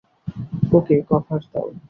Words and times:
ওকে 0.71 0.95
cover 1.09 1.41
দাও! 1.51 1.67